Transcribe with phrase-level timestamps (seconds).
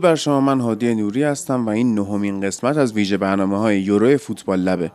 [0.00, 0.40] درود بر شما.
[0.40, 4.92] من هادی نوری هستم و این نهمین قسمت از ویژه برنامه های یورو فوتبال لبه.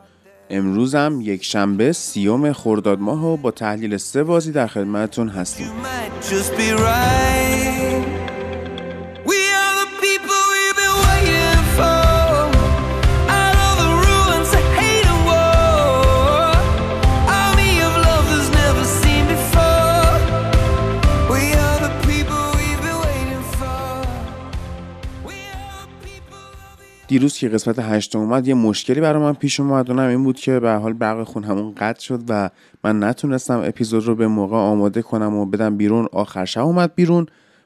[0.50, 5.68] امروزم یک شنبه سیوم خرداد ماه و با تحلیل سه بازی در خدمتتون هستیم.
[27.16, 30.60] دیروز که قسمت هشتم اومد یه مشکلی برای من پیش اومد اونم این بود که
[30.60, 32.50] به حال برق خونه‌مون قطع شد و
[32.84, 36.08] من نتونستم اپیزود رو به موقع آماده کنم و بدم بیرون.
[36.12, 37.26] آخر شب اومد بیرون.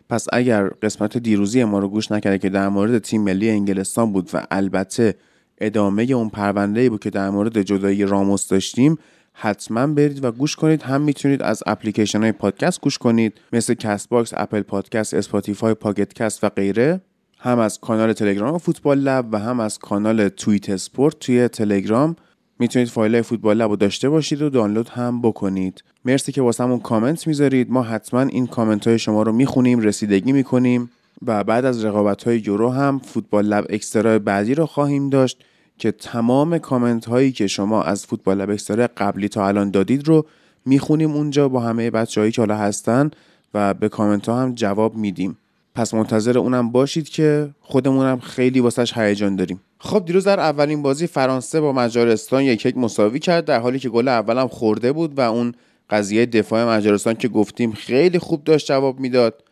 [0.09, 4.29] پس اگر قسمت دیروزی ما رو گوش نکردید که در مورد تیم ملی انگلستان بود
[4.33, 5.15] و البته
[5.57, 8.97] ادامه اون پرونده بود که در مورد جدایی راموس داشتیم
[9.33, 10.81] حتما برید و گوش کنید.
[10.81, 16.43] هم می‌تونید از اپلیکیشن های پادکست گوش کنید مثل Castbox، Apple Podcast، Spotify، Pocket Casts
[16.43, 17.01] و غیره.
[17.41, 22.15] هم از کانال تلگرام فوتبال لب و هم از کانال توییت اسپورت توی تلگرام.
[22.59, 25.83] می‌تونید فایل فوتبال لب رو داشته باشید و دانلود هم بکنید.
[26.05, 27.71] مرسی که واسمون کامنت می‌ذارید.
[27.71, 30.91] ما حتما این کامنت های شما رو می‌خونیم رسیدگی می‌کنیم
[31.25, 35.43] و بعد از رقابت های یورو هم فوتبال لب extra بعدی رو خواهیم داشت
[35.77, 40.25] که تمام کامنت هایی که شما از فوتبال لب extra قبلی تا الان دادید رو
[40.65, 43.11] می‌خونیم اونجا با همه بچه‌هایی که حالا هستن
[43.53, 45.37] و به کامنت ها هم جواب میدیم.
[45.75, 49.61] پس منتظر اونم باشید که خودمونم خیلی واسش هیجان داریم.
[49.79, 53.89] خب دیروز در اولین بازی فرانسه با مجارستان یک یک مساوی کرد در حالی که
[53.89, 55.53] گل اولم خورده بود و اون
[55.89, 59.43] قضیه دفاع مجارستان که گفتیم خیلی خوب داشت جواب می‌داد.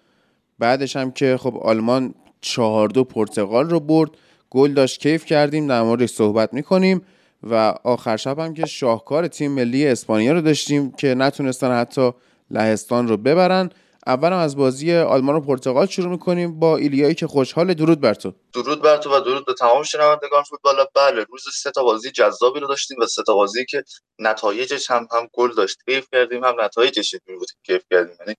[0.59, 4.09] بعدش هم که خب آلمان چهار دو پرتغال رو برد
[4.49, 7.01] گل داشت کیف کردیم در موردش صحبت می‌کنیم
[7.43, 12.11] و آخر شب هم که شاهکار تیم ملی اسپانیا رو داشتیم که نتونستن حتی
[12.51, 13.69] لهستان رو ببرن.
[14.07, 17.73] اول از بازی آلمان و پرتغال شروع می‌کنیم با ایلیایی که خوشحال.
[17.73, 18.33] درود بر تو.
[18.53, 20.85] درود بر تو و درود به تمام شنوندگان فوتبال.
[20.95, 23.83] بله روز سه تا بازی جذابی رو داشتیم و سه تا بازی که
[24.19, 25.77] نتایجش هم هم گل داشت.
[25.85, 28.15] کیف کردیم هم نتایجش بود کیف کردیم.
[28.19, 28.35] یعنی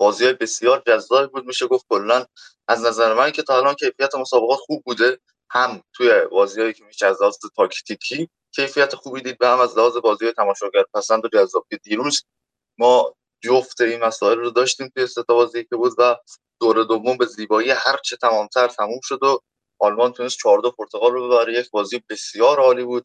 [0.00, 1.46] بازی بسیار جذاب بود.
[1.46, 2.24] میشه گفت کلا
[2.68, 5.18] از نظر من که تا الان کیفیت مسابقات خوب بوده.
[5.50, 7.18] هم توی بازیهایی که میشه از
[7.56, 12.22] تاکتیکی کیفیت خوبی دید به هم از لحاظ بازی تماشاگر پسند و جذاب که دیروز
[12.78, 16.16] ما جفت این مسائل رو داشتیم توی سه تا بازی که بود و
[16.60, 19.40] دور دوم به زیبایی هرچه تمامتر تموم شد و
[19.80, 21.54] آلمان تونست 4 دو پرتغال رو ببره.
[21.54, 23.04] یک بازی بسیار عالی بود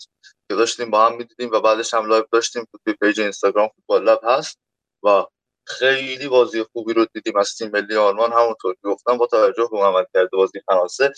[0.50, 4.20] که داشتیم با هم می‌دیدیم و بعدش هم live داشتیم توی page اینستاگرام فوتبال لب
[4.24, 4.60] هست
[5.04, 5.26] و
[5.68, 8.34] خیلی بازی خوبی رو دیدیم از تیم ملی آلمان.
[8.34, 11.12] همونطور که گفتم با توجه به عملکرد بازی فرانسه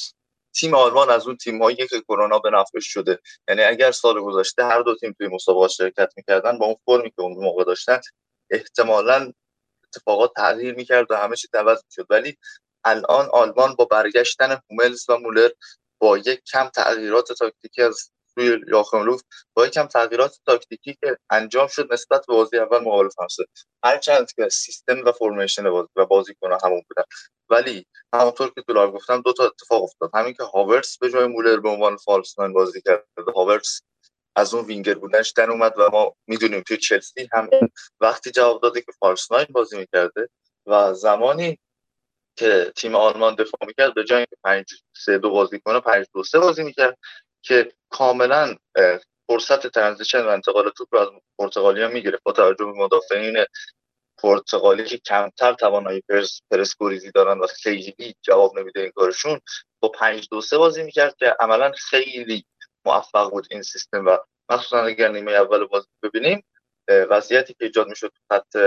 [0.55, 3.19] تیم آلمان از اون تیم هایی که کرونا به نفعش شده.
[3.47, 7.21] یعنی اگر سال گذشته هر دو تیم توی مسابقات شرکت می‌کردن با اون فرمی که
[7.21, 7.99] اون موقع داشتن
[8.55, 9.31] احتمالا
[9.83, 12.07] اتفاقات تغییر می‌کرد و همه چی عوض می‌شد.
[12.09, 12.37] ولی
[12.83, 15.49] الان آلمان با برگشتن هوملز و مولر
[15.99, 19.17] با یک کم تغییرات تاکتیکی از روی یاخم
[19.53, 23.45] با یک کم تغییرات تاکتیکی که انجام شد نسبت به بازی اول مقابل فرانسه.
[23.83, 27.03] هرچند که سیستم و فرمیشن بازی و بازیکن همون بودن.
[27.49, 30.09] ولی همونطور که تو گفتم دو تا اتفاق افتاد.
[30.13, 33.05] همین که هاورتس به جای مولر به عنوان فالس بازی کرد.
[33.35, 33.81] هاورتس
[34.35, 37.49] از اون وینگر بودنش در اومد و ما می‌دونیم توی چلسی هم
[37.99, 40.29] وقتی جواب داده که false nine بازی می‌کرده
[40.65, 41.59] و زمانی
[42.37, 44.65] که تیم آلمان دفاع می‌کرد به جای اینکه 5
[44.97, 46.97] 3 2 بازی کنه 5 2 3 بازی می‌کرد
[47.41, 48.55] که کاملا
[49.27, 51.07] فرصت transition و انتقال توپ رو از
[51.39, 52.23] پرتغالیا می‌گرفت.
[52.23, 53.45] با توجه به مدافعین
[54.17, 59.39] پرتغالی که کمتر توانایی پرس پرس‌گریزی دارن و خیلی جواب نمیده این کارشون
[59.79, 62.45] با 5 2 3 بازی می‌کرد که عملا خیلی
[62.85, 64.17] موفق بود این سیستم و
[64.49, 66.43] مخصوصا اگر نیمه اول بازی ببینیم
[66.89, 68.57] وضعیتی که ایجاد می‌شد خط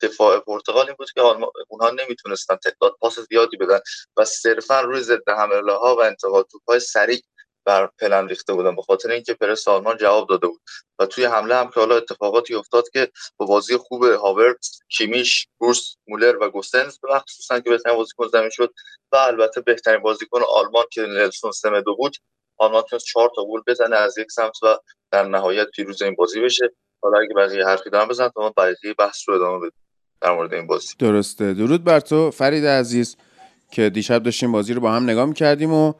[0.00, 1.20] دفاع پرتغال این بود که
[1.68, 3.80] اونها نمی‌تونستن تعداد پاس زیادی بدن
[4.16, 7.22] و صرفا روی ضد حمله ها و انتقال توپ های سریع
[7.64, 10.60] بر پلن ریخته بودن به خاطر اینکه پرس آلمان جواب داده بود.
[10.98, 15.96] و توی حمله هم که حالا اتفاقاتی افتاد که با بازی خوب هاورت کیمیش بورس
[16.08, 18.74] مولر و گوسنز به خصوصا که بهترین بازیکن زمین شد
[19.12, 22.16] و البته بهترین بازیکن آلمان که نلسون سمدو بود
[22.62, 24.66] آلمان تونست چهار تا گل بزنه از یک سمت و
[25.10, 26.70] در نهایت پیروز این بازی بشه.
[27.02, 29.78] حالا اگه بقیه حرفی دارم بزن تا ما بقیه بحث رو ادامه بدیم
[30.20, 30.94] در مورد این بازی.
[30.98, 31.54] درسته.
[31.54, 33.16] درود بر تو فرید عزیز
[33.70, 35.92] که دیشب داشتیم بازی رو با هم نگاه می‌کردیم و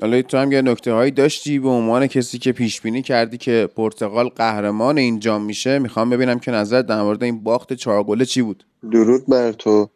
[0.00, 3.68] حالا تو هم یه نکته هایی داشتی به عنوان کسی که پیش بینی کردی که
[3.76, 5.78] پرتغال قهرمان این جام میشه.
[5.78, 9.90] می‌خوام ببینم که نظر در مورد این باخت چهار گله چی بود؟ درود بر تو.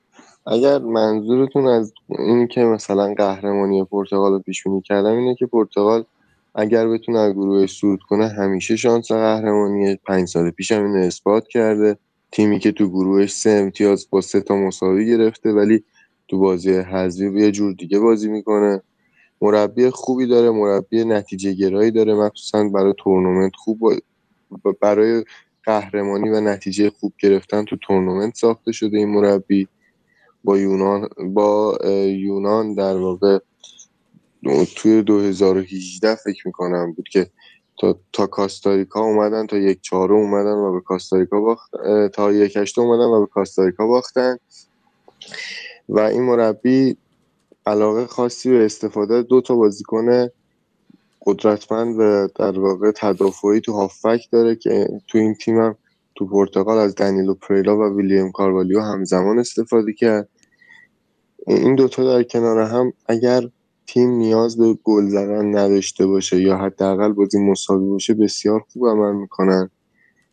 [0.50, 6.04] اگر منظورتون از این که مثلا قهرمانی پرتغال رو پیش بینی کردم اینه که پرتغال
[6.54, 11.48] اگر بتونه از گروهش صعود کنه همیشه شانس قهرمانی پنج سال پیش هم اینو اثبات
[11.48, 11.98] کرده.
[12.32, 15.84] تیمی که تو گروهش سه امتیاز با سه تا مساوی گرفته ولی
[16.28, 18.82] تو بازی حذفی یه جور دیگه بازی می‌کنه.
[19.40, 22.14] مربی خوبی داره مربی نتیجه گرایی داره.
[22.14, 23.78] مخصوصا برای تورنمنت خوب
[24.80, 25.24] برای
[25.64, 29.68] قهرمانی و نتیجه خوب گرفتن تو تورنمنت ساخته شده این مربی.
[30.44, 33.38] با یونان با یونان در واقع
[34.76, 37.30] توی 2018 فکر می‌کنم بود که
[37.80, 41.70] تا, تا کاستاریکا اومدن تا یک چهارم اومدن و به کاستاریکا باخت
[42.14, 44.36] تا یک هشته اومدن و به کاستاریکا باختن.
[45.88, 46.96] و این مربی
[47.66, 50.28] علاقه خاصی به استفاده دو تا بازیکن
[51.26, 55.76] قدرتمند و در واقع تدافعی تو هافک داره که تو این تیم هم
[56.18, 60.28] تو پرتغال از دنیلو پریلا و ویلیام کاروالیو همزمان استفاده کرد.
[61.46, 63.42] این دوتا در کنار هم اگر
[63.86, 69.14] تیم نیاز به گل زدن نداشته باشه یا حداقل بازی مساوی باشه بسیار خوب عمل
[69.14, 69.70] می‌کنن.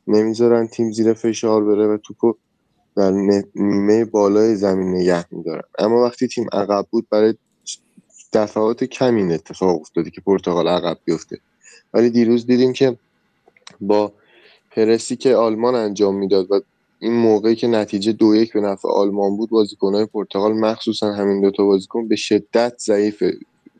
[0.07, 2.33] نمی‌ذارن تیم زیر فشار بره و توپو
[2.95, 3.11] در
[3.55, 5.63] نیمه بالای زمین نگه میدارن.
[5.79, 7.33] اما وقتی تیم عقب بود برای
[8.33, 11.39] دفعات کمی اتفاق افتاده که پرتغال عقب بیفته.
[11.93, 12.97] ولی دیروز دیدیم که
[13.81, 14.13] با
[14.75, 16.61] پرسی که آلمان انجام می‌داد و
[16.99, 21.65] این موقعی که نتیجه دو یک به نفع آلمان بود بازیکنهای پرتغال مخصوصا همین دوتا
[21.65, 23.23] بازیکن به شدت ضعیف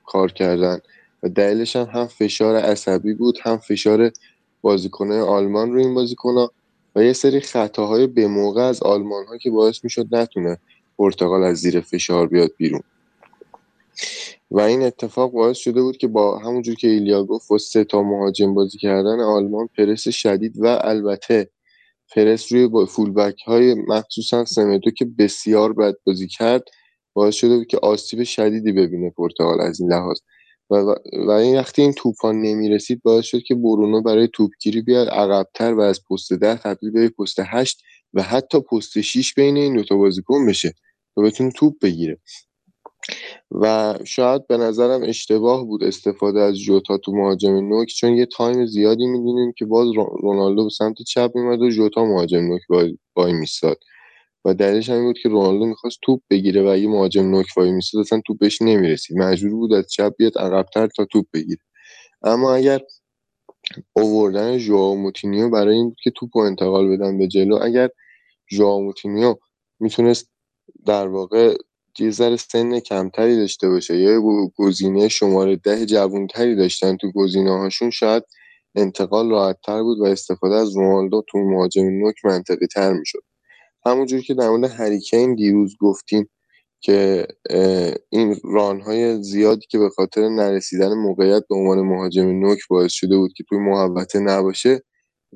[0.06, 0.80] کار کردن
[1.24, 4.12] و دلیلش هم هم فشار عصبی بود هم فشار
[4.62, 6.52] بازیکنهای آلمان رو این بازیکنها
[6.96, 10.58] و یه سری خطاهای به موقع از آلمان ها که باعث می‌شد نتونه
[10.98, 12.82] پرتغال از زیر فشار بیاد بیرون.
[14.52, 18.04] و این اتفاق باعث شده بود که با همونجور که ایلیا گفت با سه تا
[18.04, 21.50] مهاجم بازی کردن آلمان پرس شدید و البته
[22.16, 26.64] پرس روی با فولبک های مخصوصا سمدو که بسیار بد بازی کرد
[27.14, 30.20] باعث شده بود که آسیب شدیدی ببینه پرتغال از این لحاظ.
[30.70, 30.76] و,
[31.28, 35.82] و این وقتی این توپان نمی‌رسید باعث شد که برونو برای توپگیری بیاد عقبتر و
[35.82, 37.82] از پست ده تبدیل به پست هشت
[38.14, 40.74] و حتی پست 6 بین این دوتا بازیکن بشه
[41.18, 42.20] و بتونه توپ بگیره.
[43.52, 48.66] و شاید به نظرم اشتباه بود استفاده از جوتا تو مهاجم نوک چون یه time
[48.66, 49.88] زیادی می‌دونیم که باز
[50.22, 52.62] رونالدو به سمت چپ میمد و جوتا مهاجم نوک
[53.16, 53.78] وای میستاد.
[54.46, 58.02] و دلیلش همین بود که رونالدو می‌خواست توپ بگیره و اگه مهاجم نوک وای میستاد
[58.02, 59.18] اصلا توپ بهش نمی‌رسید.
[59.18, 61.62] مجبور بود از چپ بیاد عقبتر تا توپ بگیره.
[62.24, 62.82] اما اگر
[63.94, 67.90] اووردن ژائو موتینیو برای این بود که توپ انتقال بدن به جلو اگر
[68.52, 68.92] ژائو
[69.80, 70.32] می‌تونست
[70.86, 71.58] در واقع
[72.00, 73.98] یه ذره سن کمتری داشته باشه.
[73.98, 74.22] یا
[74.58, 78.24] گزینه شماره ده جوانتری داشتن تو گزینه هاشون شاید
[78.76, 83.24] انتقال راحت تر بود و استفاده از رونالدو تو مهاجم نوک منطقی تر می‌شد.
[83.86, 86.30] همونجور که در مورد هریکین دیروز گفتیم
[86.82, 87.28] که
[88.10, 93.34] این رانهای زیادی که به خاطر نرسیدن موقعیت به عنوان مهاجم نوک باعث شده بود
[93.34, 94.84] که توی محوطه نباشه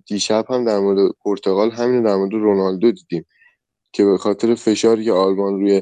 [0.07, 3.25] دیشب هم در مورد پرتغال همین در مورد رونالدو دیدیم
[3.93, 5.81] که به خاطر فشاری که آلمان روی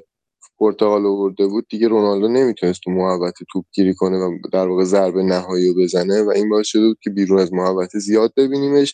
[0.60, 5.24] پرتغال آورده بود دیگه رونالدو نمی‌تونست تو محوطه توپ گیری کنه و در واقع ضربه
[5.24, 8.94] نهایی رو بزنه و این باعث شده بود که بیرون از محوطه زیاد ببینیمش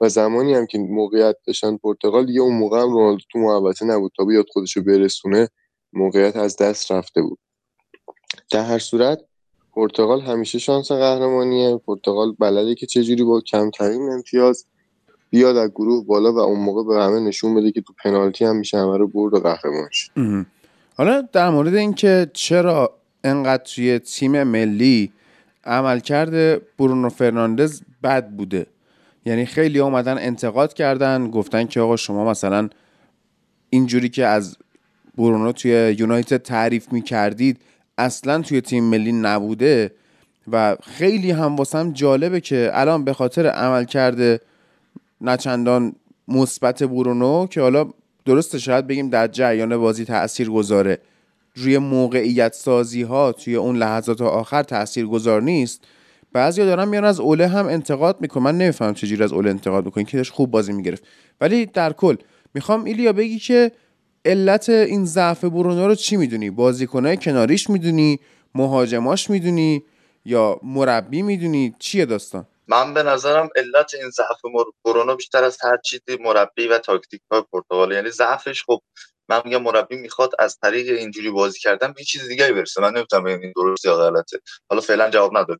[0.00, 4.12] و زمانی هم که موقعیت داشتن پرتغال دیگه اون موقع هم رونالدو تو محوطه نبود
[4.16, 5.48] تا بیاد خودشو برسونه
[5.92, 7.38] موقعیت از دست رفته بود.
[8.52, 9.18] در هر صورت
[9.72, 11.76] پرتغال همیشه شانس قهرمانیه.
[11.86, 14.66] پرتغال بلده که چجوری با کمترین امتیاز
[15.30, 18.56] بیاد از گروه بالا و اون موقع به همه نشون بده که تو پنالتی هم
[18.56, 19.88] میشه همه رو برد و قهرمان
[20.98, 25.12] حالا در مورد اینکه چرا انقدر توی تیم ملی
[25.64, 28.66] عملکرد برونو فرناندز بد بوده.
[29.26, 32.68] یعنی خیلی اومدن انتقاد کردن گفتن که آقا شما مثلا
[33.70, 34.56] اینجوری که از
[35.18, 37.60] برونو توی یونایتد تعریف می‌کردید
[37.98, 39.92] اصلا توی تیم ملی نبوده
[40.52, 44.40] و خیلی هم واسم جالبه که الان به خاطر عمل کرده
[45.20, 45.92] نچندان
[46.28, 47.90] مثبت برونو که حالا
[48.28, 50.98] درسته شاید بگیم در جریان بازی تأثیر گذاره.
[51.54, 55.84] روی موقعیت سازی ها توی اون لحظات آخر تأثیر گذار نیست.
[56.32, 58.42] بعضیا دارن میان از اوله هم انتقاد می‌کنن.
[58.42, 61.02] من نمی‌فهمم چجوری از اوله انتقاد می‌کنن که داشت خوب بازی می‌گرفت.
[61.40, 62.16] ولی در کل
[62.54, 63.72] می‌خوام ایلیا بگی که
[64.24, 68.20] علت این ضعف برونو رو چی می‌دونی؟ بازیکنهای کناریش می‌دونی؟
[68.54, 69.82] مهاجماش می‌دونی؟
[70.24, 74.40] یا مربی می‌دونی؟ چیه داستان؟ من به نظرم علت این ضعف
[74.84, 78.82] برونو بیشتر از هر چیزی مربی و تاکتیک های پرتغال یعنی ضعفش خب
[79.30, 82.80] من میگم مربی می‌خواد از طریق اینجوری بازی کردن به چیز دیگه برسه.
[82.80, 84.40] من نمی‌تونم این درست یا غلطه.
[84.70, 85.58] حالا فعلا جواب نداد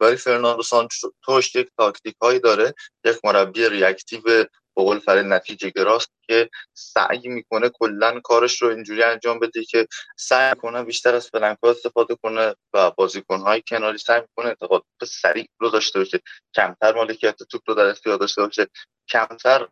[0.00, 4.44] ولی فرناندو سانتوش یک تاکتیک هایی داره یک مربی reactive
[4.76, 9.86] به قول فرید نتیجه گراست که سعی می‌کنه کلا کارش رو اینجوری انجام بده که
[10.16, 15.48] سعی کنه بیشتر از flank استفاده کنه و بازیکن های کناری سعی می‌کنه انتقال سریع
[15.58, 16.20] رو داشته باشه.
[16.54, 18.66] کمتر مالکیت توپ رو در اختیار داشته باشه.
[19.08, 19.68] کمتر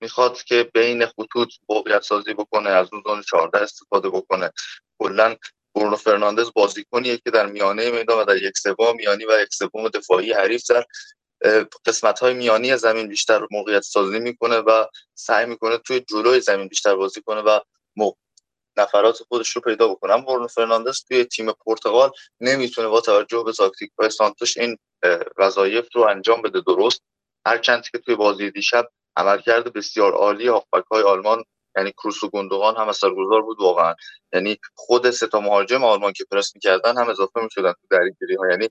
[0.00, 4.52] می‌خواد که بین خطوط موقعیت سازی بکنه از اون zone 14 استفاده بکنه.
[4.98, 5.36] کلا
[5.74, 9.88] برونو فرناندز بازیکنیه که در میانه میدان و در یک سوم میانی و یک سوم
[9.88, 10.84] دفاعی حریف در
[11.86, 16.94] قسمت های میانی زمین بیشتر موقعیت سازی می‌کنه و سعی می‌کنه توی جلوی زمین بیشتر
[16.94, 17.60] بازی کنه و
[18.76, 20.12] نفرات خودش رو پیدا بکنه.
[20.12, 24.78] اما برونو فرناندز توی تیم پرتغال نمی‌تونه با توجه به تاکتیک های سانتوش این
[25.38, 27.02] وظایف رو انجام بده درست.
[27.46, 31.44] هرچند که توی بازی دیشب عملکرد بسیار عالی هافبک های آلمان
[31.76, 33.94] یعنی کروس و گندوغان هم اثرگذار بود واقعا.
[34.32, 38.50] یعنی خود سه تا مهاجم آلمان که پرس می‌کردن هم اضافه می‌شدن تو درگیری ها
[38.50, 38.68] یعنی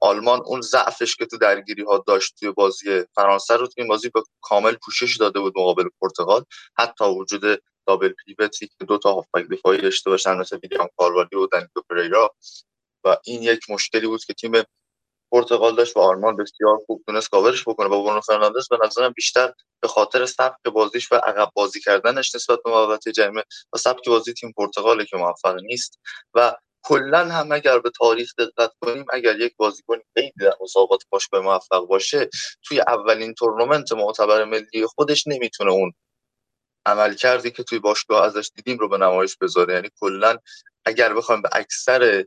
[0.00, 4.08] آلمان اون ضعفش که تو درگیری ها داشت توی بازی فرانسه رو توی این بازی
[4.08, 6.44] به کامل پوشش داده بود مقابل پرتغال.
[6.78, 11.46] حتی وجود دابل پیوتی که دو تا هافبک دفاعی داشته باشن مثل ویلیام کاروالی و
[11.52, 12.34] دنیلو پریرا.
[13.04, 14.52] و این یک مشکلی بود که تیم
[15.32, 17.88] پرتغال داشت و آلمان بسیار خوب تونست کاورش بکنه.
[17.88, 22.58] با برونو فرناندز به نظرم بیشتر به خاطر سبک بازیش و عقب بازی کردنش نسبت
[22.64, 26.00] به محوطه جریمه و سبک بازی تیم پرتغاله که موفق نیست.
[26.34, 31.40] و کلا هم اگر به تاریخ دقت کنیم اگر یک بازیکن خیلی در مسابقات باشگاه
[31.40, 32.28] موفق باشه
[32.62, 35.92] توی اولین تورنمنت معتبر ملی خودش نمی‌تونه اون
[36.86, 39.74] عملکردی که توی باشگاه ازش دیدیم رو به نمایش بذاره.
[39.74, 40.36] یعنی کلا
[40.84, 42.24] اگر بخوایم به اکثر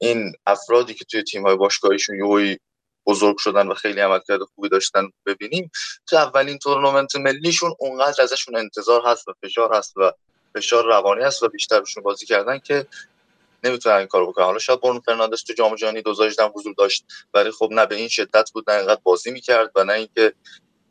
[0.00, 2.58] این افرادی که توی تیم های باشگاهیشون یهویی
[3.06, 5.70] بزرگ شدن و خیلی عملکرد خوبی داشتن ببینیم
[6.06, 10.12] تو اولین تورنمنت ملیشون اونقدر ازشون انتظار هست و فشار هست و
[10.54, 12.86] فشار روانی هست و بیشترشون بازی کردن که
[13.64, 14.44] نمی‌تونن این کارو بکنن.
[14.44, 18.08] حالا شاید برونو فرناندز تو جام جهانی 2018 حضور داشت ولی خب نه به این
[18.08, 20.32] شدت بود نه اینقدر بازی می‌کرد و نه اینکه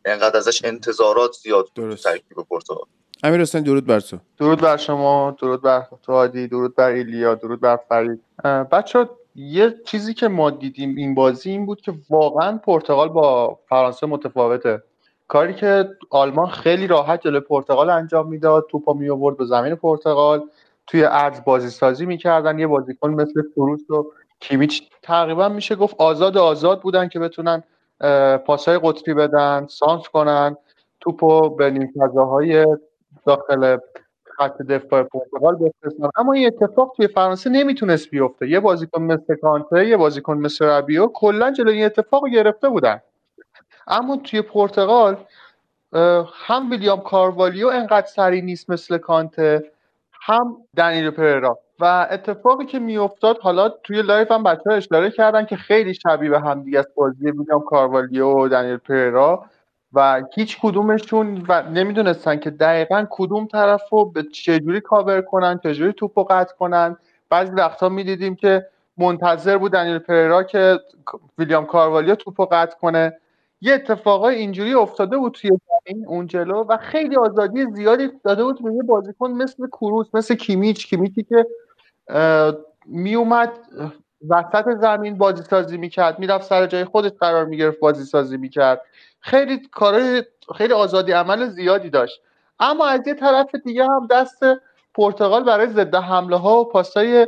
[0.06, 2.86] اینقدر ازش انتظارات زیاد بود ترکیب پرتغال
[3.24, 4.18] امیر حسین درود بر تو.
[4.38, 8.22] درود بر شما درود بر تو عادی درود بر ایلیا درود بر فرید.
[8.72, 14.08] بچه یه چیزی که ما دیدیم این بازی این بود که واقعا پرتغال با فرانسه
[14.08, 14.84] متفاوته.
[15.28, 20.50] کاری که آلمان خیلی راحت جلوی پرتغال انجام می‌داد توپا می آورد به زمین پرتغال.
[20.88, 22.60] توی عرض بازی سازی می‌کردن.
[22.60, 24.06] یه بازیکن مثل فروس و
[24.40, 27.64] کیمیچ تقریبا میشه گفت آزاد آزاد بودن که بتونن
[28.46, 30.58] پاسهای قطبی بدن سانس کنن.
[31.00, 31.94] توپو به نیم
[33.26, 33.78] داخل
[34.38, 36.10] خط دفاع پرتغال بفرستن.
[36.16, 38.50] اما این اتفاق توی فرانسه نمی‌تونست بیفته.
[38.50, 43.02] یه بازیکن مثل کانته یه بازیکن مثل ربیو کلا جلوی این اتفاق گرفته بودن.
[43.88, 45.18] اما توی پرتغال
[46.34, 49.72] هم ویلیام کاروالیو انقدر سری نیست مثل کانته.
[50.28, 51.60] هم دنیلو پریرا.
[51.80, 56.30] و اتفاقی که میافتاد حالا توی live هم بچه ها اشاره کردن که خیلی شبیه
[56.30, 59.46] به هم دیگه است بازی ویلیام کاروالیو و دنیلو پریرا
[59.94, 65.94] و هیچ کدومشون و نمی‌دونستن که دقیقا کدوم طرف رو به چجوری کاور کنن چجوری
[65.94, 66.98] توپ رو قطع کنن.
[67.30, 68.66] بعضی وقتها می‌دیدیم که
[68.98, 70.80] منتظر بود دنیلو پریرا که
[71.38, 73.14] ویلیام کاروالیو توپ قطع کنه.
[73.62, 78.64] یه اتفاقای اینجوری افتاده بود توی زمین اون جلو و خیلی آزادی زیادی داده بود
[78.64, 80.88] به یه بازیکن مثل کروس مثل کیمیچ.
[80.88, 81.48] کیمیچی که
[82.86, 83.52] میومد
[84.30, 88.82] وسط زمین بازی سازی می‌کرد می‌رفت سر جای خودش قرار می‌گرفت بازی سازی می‌کرد.
[89.20, 90.24] خیلی کارهای
[90.56, 92.22] خیلی آزادی عمل زیادی داشت.
[92.60, 94.40] اما از یه طرف دیگه هم دست
[94.96, 97.28] پرتغال برای ضد حمله ها و پاسای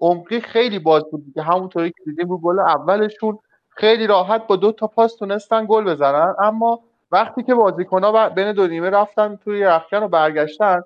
[0.00, 1.24] عمقی خیلی باز بود.
[1.34, 3.38] که همونطوری که دیدیم رو گل اولشون.
[3.76, 6.34] خیلی راحت با دو تا پاس تونستن گل بزنن.
[6.42, 6.80] اما
[7.12, 10.80] وقتی که بازیکن‌ها بین دو نیمه رفتن توی رخکن و برگشتن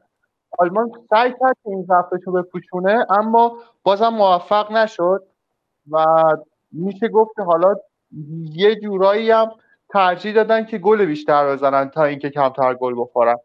[0.59, 5.23] آلمان سعی کرد که این ضعفش رو بپوشونه اما بازم موفق نشد
[5.91, 6.05] و
[6.73, 7.75] میشه گفت که حالا
[8.53, 9.51] یه جورایی هم
[9.89, 13.37] ترجیح دادن که گل بیشتر بزنن تا اینکه کمتر گل بخورن.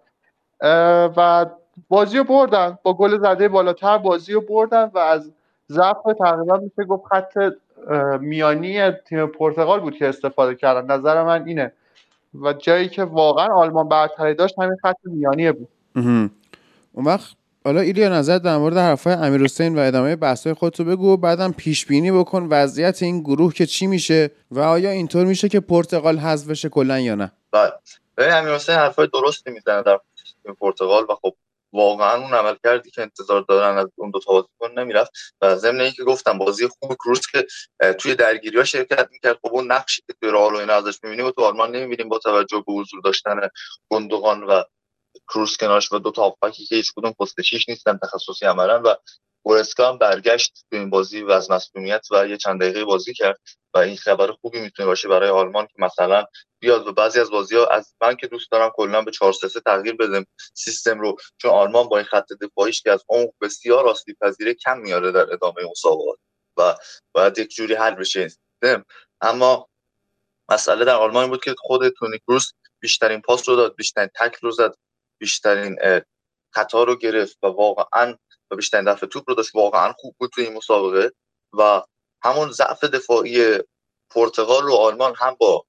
[1.18, 1.46] و
[1.90, 2.78] بازی رو بردن.
[2.84, 5.34] با گل زده بالاتر بازی رو بردن و از
[5.72, 7.38] ضعف تقریبا میشه گفت خط
[8.20, 10.98] میانی تیم پرتغال بود که استفاده کردن.
[10.98, 11.72] نظر من اینه.
[12.42, 15.70] و جایی که واقعا آلمان برتری داشت همین خط میانیه بود.
[15.96, 21.18] اون وقت حالا ایلیا نظر در مورد حرفای امیر حسین و ادامه بحثای خودتو بگو
[21.18, 25.60] بعدم پیش بینی بکن وضعیت این گروه که چی میشه و آیا اینطور میشه که
[25.60, 27.72] پرتغال حذف بشه کلا یا نه؟ بله.
[28.18, 30.00] امیر حسین حرفای درستی می‌زنه در
[30.60, 31.36] پرتغال و خب
[31.76, 35.82] واقعا اون عمل کردی که انتظار دارن از اون دو تا بازیکن نمی‌رفت و ضمن
[35.82, 37.48] اینکه گفتم بازی خوب کروس که
[37.94, 39.40] توی درگیری ها شرکت می‌کرد.
[39.42, 42.20] خب اون نقشی که توی رئال و اینا ازش می‌بینیم و تو آلمان نمی‌بینیم با
[42.20, 43.50] توجه به حضور داشتن
[43.90, 44.64] گندوغان و
[45.30, 47.36] کروس کنارش و دو تا که هیچ کدوم پست
[47.68, 48.96] نیستن تخصصی عملا و
[49.46, 53.40] گورسکا هم برگشت تو این بازی و از مسئولیت و یه چند دقیقه بازی کرد
[53.74, 56.26] و این خبر خوبی می‌تونه باشه برای آلمان که مثلا
[56.60, 59.48] بیاد و بعضی از بازی ها از من که دوست دارم کلا به 4 3
[59.60, 64.18] تغییر بدم سیستم رو چون آلمان با این خط دفاعیش که از عمق بسیار آسیب
[64.22, 66.20] پذیره کم میاره در ادامه مسابقات
[66.58, 66.76] و
[67.12, 68.28] باید یک جوری حل بشه.
[68.28, 68.86] سیستم
[69.22, 69.70] اما
[70.50, 74.52] مسئله در آلمان بود که خود تونی کروس بیشترین پاس رو داد بیشترین تکل رو
[74.52, 74.76] زد
[75.18, 75.78] بیشترین
[76.56, 78.18] خطا رو گرفت و واقعا
[78.52, 81.12] و بیشترین دفعه توپ رو داشت واقعا خوب بود توی این مسابقه.
[81.54, 81.84] و
[82.24, 83.60] همون ضعف دفاعی
[84.12, 85.66] پرتغال رو آلمان هم با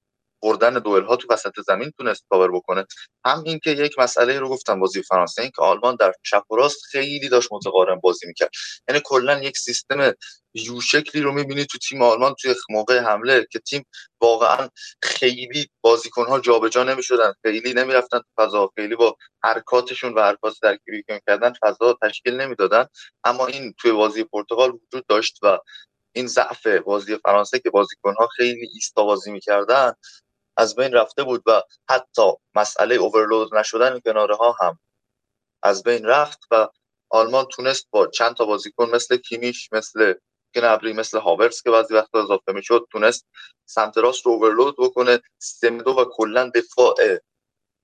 [0.46, 2.86] بردن دوئل ها تو وسط زمین تونست کاور بکنه.
[3.26, 7.28] هم اینکه یک مسئله رو گفتم بازی فرانسه اینکه آلمان در چپ و راست خیلی
[7.28, 8.50] داشت متقارن بازی می‌کرد.
[8.88, 10.12] یعنی کلا یک سیستم
[10.54, 13.84] یو شکلی رو می‌بینی تو تیم آلمان توی موقع حمله که تیم
[14.20, 14.68] واقعا
[15.02, 21.02] خیلی بازیکن ها جابجا نمی‌شدن خیلی نمی‌رفتن تو فضا خیلی با حرکاتشون و حرکات ترکیبی
[21.02, 22.86] که کردن فضا تشکیل نمی‌دادن.
[23.24, 25.58] اما این توی بازی پرتغال وجود داشت و
[26.16, 29.92] این ضعف بازی فرانسه که بازیکنها خیلی ایستا بازی می‌کردن
[30.56, 34.78] از بین رفته بود و حتی مسئله اوورلود نشدن کناره ها هم
[35.62, 36.68] از بین رفت و
[37.10, 40.14] آلمان تونست با چند تا بازیکن مثل کیمیش مثل
[40.56, 43.26] ابری مثل هاورس که بعضی وقتا اضافه می‌شد تونست
[43.68, 45.20] سمت راست رو اوورلود بکنه.
[45.38, 46.96] سمدو و کلا دفاع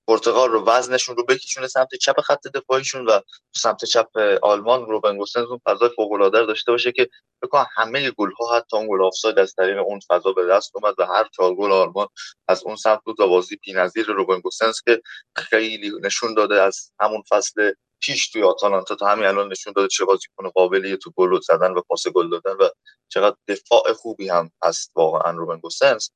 [0.08, 3.20] پرتغال رو وزنشون رو بکشونه سمت چپ خط دفاعیشون و
[3.56, 4.08] سمت چپ
[4.42, 7.08] آلمان روبن گوسنز اون فضای فوق العاده داشته باشه که
[7.42, 10.94] بکنم همه گل ها حتی اون گل آفساید از طریق اون فضا به دست اومد
[10.98, 12.08] و هر چهار گل آلمان
[12.48, 15.02] از اون سمت بود و بازی بی‌نظیر روبن گوسنز که
[15.36, 20.04] خیلی نشون داده از همون فصل پیش توی آتالانتا تا همین الان نشون داده چه
[20.04, 22.68] بازیکن قابلی تو گل زدن و پاس گل دادن و
[23.08, 26.08] چقدر دفاع خوبی هم هست واقعا روبن گوسنز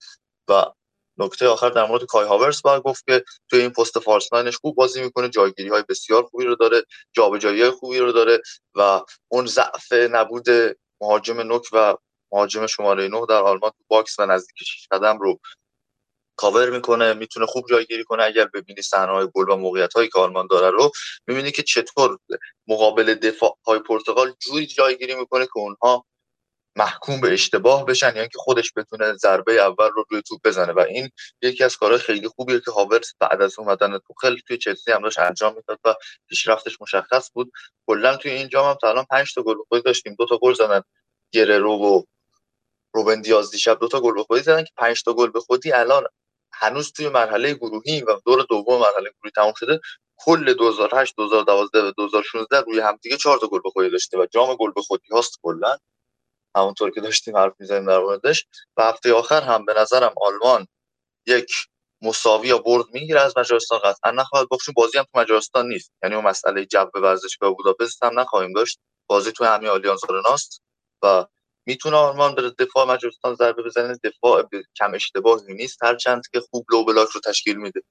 [0.49, 0.64] و
[1.18, 4.56] نکته آخر در مورد کای هاورس باید گفت که توی این پست false nine ش
[4.56, 6.82] خوب بازی می‌کنه جایگیری های بسیار خوبی رو داره
[7.12, 8.40] جابجایی های خوبی رو داره
[8.75, 10.46] و اون ضعف نبود
[11.00, 11.96] مهاجم نوک و
[12.32, 15.40] مهاجم شماره 9 در آلمان تو box و نزدیک 6 قدم رو
[16.37, 18.25] کاور می‌کنه می‌تونه خوب جایگیری کنه.
[18.25, 20.91] اگر ببینی صحنه های گل و موقعیت هایی که آلمان داره رو
[21.26, 22.19] می‌بینی که چطور
[22.67, 26.04] مقابل دفاع های پرتغال جوری جایگیری می‌کنه که اونها
[26.76, 30.73] محکوم به اشتباه بشن یعنی که خودش بتونه ضربه اول رو روی توپ بزنه.
[30.73, 31.10] و این
[31.43, 35.19] یکی از کارهای خیلی خوبیه که هاورس بعد از اومدن توخل توی چلسی هم داشت
[35.19, 35.95] انجام می‌داد و
[36.28, 37.52] پیشرفتش مشخص بود.
[37.86, 40.15] کلا توی این جام هم تا الان 5 تا گل خودی داشتیم.
[40.19, 40.82] دو تا گل زدن.
[41.32, 42.02] گررو و
[42.95, 45.73] روبن دیاز دیشب دو تا گل به خودی زدن که 5 تا گل به خودی
[45.73, 46.04] الان
[46.52, 49.80] هنوز توی مرحله گروهی و دور دوم مرحله گروهی تموم شده.
[50.19, 54.56] کل 2008 2012 و 2016 روی همدیگه 4 تا گل به خودی داشته و جام
[54.56, 55.76] گل به خودی هاست کلا.
[56.56, 58.47] همونطور که داشتیم حرف می‌زنیم در موردش.
[58.76, 60.66] و هفته آخر هم به نظرم آلمان
[61.26, 61.52] یک
[62.02, 63.78] مساوی یا برد می‌گیره از مجارستان.
[63.78, 65.92] قطعا نخواهد باخت بازی هم تو مجارستان نیست.
[66.02, 68.78] یعنی اون مسئله جو ورزشگاه بوداپست هم نخواهیم داشت.
[69.06, 70.62] بازی تو همین آلیانز آرناست
[71.02, 71.26] و
[71.66, 73.99] می‌تونه آلمان به دفاع مجارستان ضربه بزنه.
[74.04, 75.82] دفاع کم اشتباهی نیست.
[75.84, 77.82] هرچند که خوب low block رو تشکیل میده.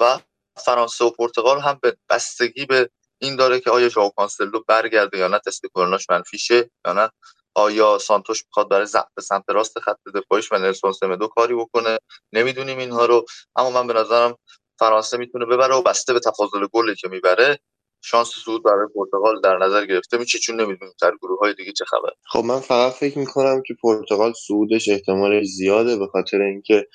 [0.00, 0.18] و
[0.56, 5.28] فرانسه و پرتغال هم به بستگی به این داره که آیا ژائو کانسلو برگرده یا
[5.28, 7.10] نه تست کروناش منفیشه یا نه.
[7.54, 11.98] آیا سانتوش می‌خواد برای ضعف سمت راست خط دفاعیش و نلسون سمدو کاری بکنه؟
[12.32, 13.24] نمی‌دونیم اینها رو
[13.56, 14.36] اما من به نظرم
[14.78, 17.58] فرانسه می‌تونه ببره و بسته به تفاضل گلی که می‌بره
[18.04, 21.84] شانس صعود برای پرتغال در نظر گرفته میشه چون نمی‌دونیم در گروه های دیگه چه
[21.84, 22.10] خبر.
[22.32, 26.86] خب من فقط فکر می‌کنم که پرتغال صعودش احتمال زیاده به خاطر اینکه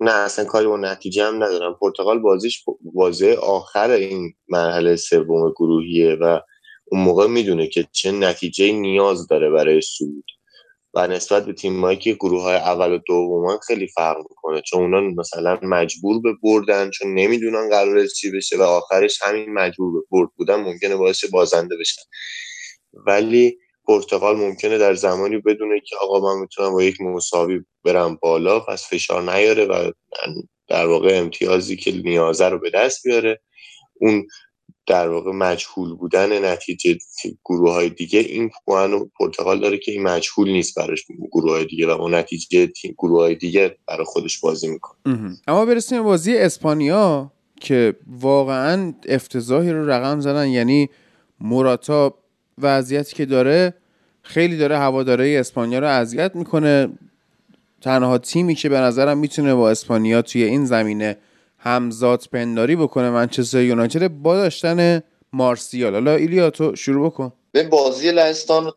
[0.00, 1.76] نه اصلا کاری با نتیجه هم ندارم.
[1.80, 6.40] پرتغال بازیش بازی آخر این مرحله سوم گروهیه و
[6.92, 10.24] اون موقع می‌دونه که چه نتیجه نیاز داره برای سود.
[10.94, 14.60] و نسبت به تیمایی که گروه های اول و دوم خیلی فرق می‌کنه.
[14.60, 19.92] چون اونا مثلا مجبور به بردن چون نمی‌دونن قرار چی بشه و آخرش همین مجبور
[19.92, 22.02] به برد بودن ممکنه باعث بازنده بشن.
[23.06, 28.60] ولی پرتغال ممکنه در زمانی بدونه که آقا من می‌تونم با یک مساوی برم بالا
[28.60, 29.90] پس فشار نیاره و
[30.68, 33.40] در واقع امتیازی که نیازه رو به دست بیاره.
[34.00, 34.26] اون
[34.86, 36.98] در واقع مجهول بودن نتیجه
[37.44, 41.86] گروه های دیگه این پوان پرتغال داره که این مجهول نیست براش گروه های دیگه
[41.86, 44.98] و اون نتیجه گروه های دیگه برای خودش بازی می‌کنه.
[45.46, 50.48] اما برسیم بازی اسپانیا که واقعا افتضاحی رو رقم زدن.
[50.48, 50.90] یعنی
[51.40, 52.14] موراتا
[52.58, 53.74] وضعیتی که داره
[54.22, 56.88] خیلی داره هواداره اسپانیا رو اذیت می‌کنه.
[57.80, 61.16] تنها تیمی که به نظرم می‌تونه با اسپانیا توی این زمینه
[61.64, 65.92] همزاد پنداری بکنه منچستر یونایتد با داشتن مارسیال.
[65.94, 67.32] حالا ایلیا تو شروع بکن.
[67.52, 68.72] به بازی لهستان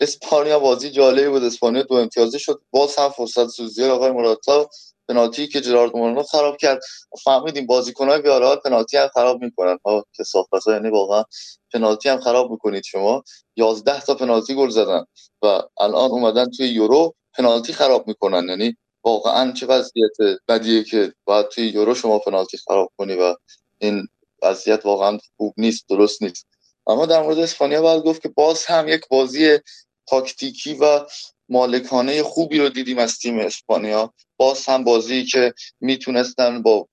[0.00, 1.44] اسپانیا بازی جالبی بود.
[1.44, 2.60] اسپانیا دو امتیازی شد.
[2.70, 3.84] باز هم فرصت سوزی.
[3.84, 4.68] آقای مراتا
[5.08, 6.80] پنالتی که جرارد مورنو خراب کرد.
[7.24, 9.78] فهمیدیم بازیکن‌های بیارال پنالتی هم خراب می‌کنن.
[9.84, 10.24] ها که
[10.66, 11.24] ها یعنی واقعا
[11.72, 13.22] پنالتی هم خراب می‌کنید شما.
[13.56, 15.04] 11 تا پنالتی گل زدن
[15.42, 15.46] و
[15.80, 18.48] الان اومدن توی یورو پنالتی خراب می‌کنن.
[18.48, 23.34] یعنی واقعا چه وضعیت بدیه که باید توی یورو شما پنالتی خراب کنی و
[23.78, 24.08] این
[24.42, 26.46] وضعیت واقعا خوب نیست درست نیست.
[26.86, 29.58] اما در مورد اسپانیا باید گفت که باز هم یک بازی
[30.06, 31.00] تاکتیکی و
[31.48, 34.14] مالکانه خوبی رو دیدیم از تیم اسپانیا.
[34.36, 36.88] باز هم بازی که می‌تونستن با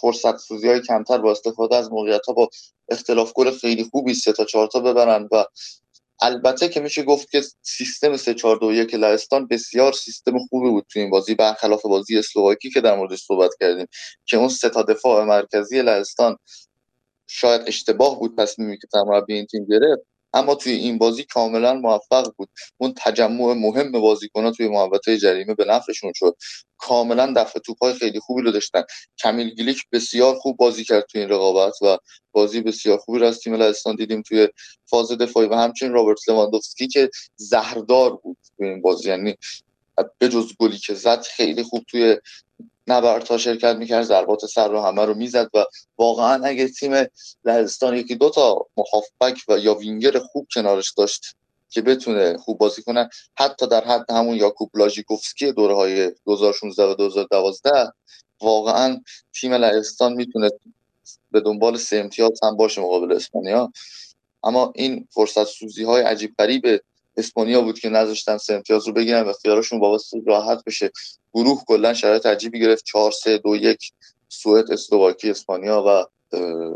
[0.00, 2.48] فرصت سوزی های کمتر با استفاده از موقعیت ها با
[2.88, 5.44] اختلاف گل خیلی خوبی سه تا چهار تا ببرن و
[6.22, 10.86] البته که میشه گفت که سیستم 3 4 2 1 لهستان بسیار سیستم خوبی بود
[10.92, 13.86] تو این بازی برخلاف بازی اسلوواکی که در موردش صحبت کردیم
[14.26, 16.36] که اون سه تا دفاع مرکزی لهستان
[17.26, 20.11] شاید اشتباه بود تصمیمی که تمربی این تیم گرفت.
[20.34, 22.48] اما توی این بازی کاملا موفق بود.
[22.78, 26.36] اون تجمع مهم بازیکن‌ها توی محوطه جریمه به نفعشون شد.
[26.76, 28.82] کاملا دفع توپای خیلی خوبی رو داشتن.
[29.18, 31.98] کمیل گلیک بسیار خوب بازی کرد توی این رقابت و
[32.32, 34.48] بازی بسیار خوبی رو از تیم لهستان دیدیم توی
[34.84, 39.08] فاز دفاعی و همچنین رابرت لواندوفسکی که زهردار بود توی این بازی.
[39.08, 39.36] یعنی
[40.18, 42.16] به جز گلی که زد خیلی خوب توی
[42.86, 45.64] نبردها شرکت می‌کرد ضربات سر رو همه رو می‌زد و
[45.98, 47.06] واقعا اگه تیم
[47.44, 51.36] لهستان یکی دو تا هافبک و یا وینگر خوب کنارش داشت
[51.70, 56.94] که بتونه خوب بازی کنه حتی در حد همون یاکوب لاژیکوفسکی دوره های 2016 و
[56.94, 57.92] 2012
[58.40, 59.00] واقعا
[59.40, 60.50] تیم لهستان می‌تونه
[61.30, 63.72] به دنبال سه امتیاز هم باشه مقابل اسپانیا.
[64.44, 66.80] اما این فرصت سوزی های عجیب غریب
[67.16, 70.90] اسپانیا بود که نذاشتن سه امتیاز رو بگیرن و اختیارشون واسه راحت بشه.
[71.34, 72.84] گروه کلا شرایط عجیبی گرفت.
[72.84, 73.78] 4 3 2 1
[74.28, 76.04] سوئد اسلوواکی اسپانیا و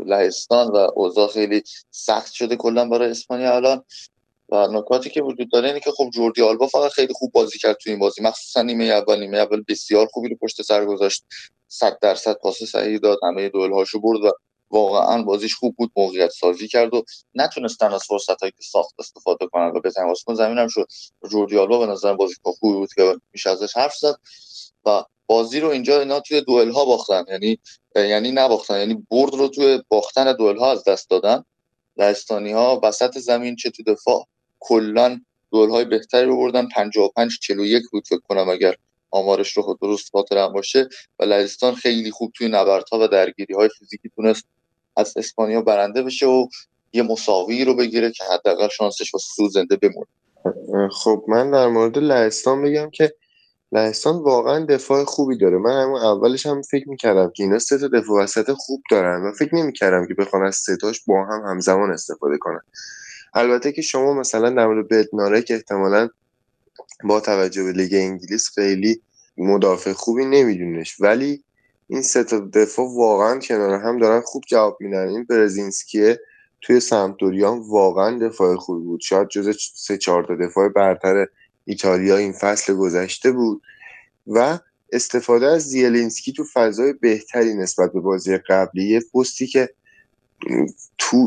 [0.05, 3.83] لهستان و اوضاع خیلی سخت شده کلا برای اسپانیا الان.
[4.49, 7.77] و نکاتی که وجود داره اینه که خب جوردی آلبا فقط خیلی خوب بازی کرد
[7.83, 8.21] تو این بازی.
[8.21, 9.19] مخصوصا نیمه اول.
[9.19, 11.25] نیمه اول بسیار خوبی رو پشت سر گذاشت.
[11.67, 13.19] 100 درصد پاس صحیح داد.
[13.23, 14.31] همه دوئل هاشو برد و
[14.71, 17.03] واقعا بازیش خوب بود موقعیت سازی کرد و
[17.35, 20.87] نتونستن از فرصت هایی که ساخت استفاده کنن و بزنن واسه زمینم شد.
[21.31, 24.15] جوردی آلبا به نظر بازی خوبی بود که میشه ازش حرف زد
[24.85, 27.25] و بازی رو اینجا اینا توی دوئل ها باختن.
[27.29, 27.59] یعنی
[27.95, 31.43] یعنی نباختن یعنی برد رو توی باختن دوئل ها از دست دادن.
[31.97, 34.27] لهستانی ها وسط زمین چه تو دفاع
[34.59, 36.67] کلا دوئل های بهتری رو بردن.
[36.67, 38.75] 55 41 بود فکر کنم اگر
[39.11, 40.89] آمارش رو درست خاطرم باشه.
[41.19, 44.45] و لهستان خیلی خوب توی نبردها و درگیری های فیزیکی تونست
[44.97, 46.47] از اسپانیا برنده بشه و
[46.93, 50.07] یه مساوی رو بگیره که حداقل شانسش واسه سود زنده بمونه.
[50.91, 53.13] خب من در مورد لهستان بگم که
[53.71, 55.57] لهستان واقعا دفاع خوبی داره.
[55.57, 59.31] من همون اولش هم فکر می‌کردم که اینا سه تا دفاع وسط خوب دارن و
[59.31, 62.61] فکر نمی‌کردم که بخوان از ستاش با هم همزمان استفاده کنن.
[63.33, 66.09] البته که شما مثلا در مورد بدناره که احتمالا
[67.03, 69.01] با توجه به لیگ انگلیس خیلی
[69.37, 71.43] مدافع خوبی نمیدونش ولی
[71.87, 75.07] این سه تا دفاع واقعا کنار هم دارن خوب جواب میدن.
[75.07, 76.19] این برزینسکیه
[76.61, 79.01] توی سمتوریان واقعا دفاع خوبی بود.
[79.01, 81.27] شاید جز سه چهار تا دفاع برتر
[81.65, 83.61] ایتالیا این فصل گذشته بود.
[84.27, 84.59] و
[84.91, 88.89] استفاده از زیلینسکی تو فضای بهتری نسبت به بازی قبلی.
[88.89, 89.69] یه پستی که
[90.97, 91.17] تو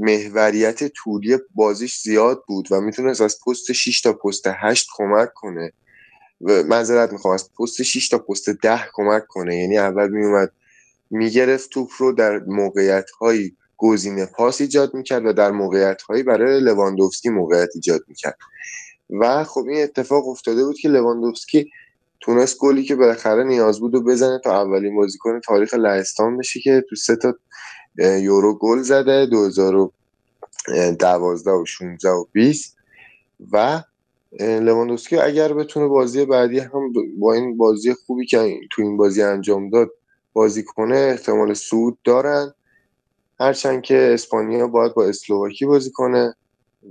[0.00, 5.72] محوریت طولی بازیش زیاد بود و می‌تونست از پست 6 تا پست 8 کمک کنه.
[6.44, 9.56] معذرت می‌خوام از پست 6 تا پست 10 کمک کنه.
[9.56, 10.52] یعنی اول میومد
[11.10, 16.60] می‌گرفت توپ رو در موقعیت هایی گزینه پاس ایجاد می‌کرد و در موقعیت هایی برای
[16.60, 18.38] لواندوفسکی موقعیت ایجاد می‌کرد.
[19.10, 21.70] و خب این اتفاق افتاده بود که لواندوفسکی
[22.20, 26.84] تونست گلی که بالاخره نیاز بود و بزنه تا اولین بازیکن تاریخ لهستان بشه که
[26.90, 27.34] تو سه تا
[27.98, 32.76] یورو گل زده 2012 و 16 و 20
[33.52, 33.82] و
[34.40, 39.70] لواندوسکی اگر بتونه بازی بعدی هم با این بازی خوبی که تو این بازی انجام
[39.70, 39.90] داد
[40.32, 42.54] بازی کنه احتمال سود دارن.
[43.40, 46.34] هرچند که اسپانیا باید با اسلوواکی بازی کنه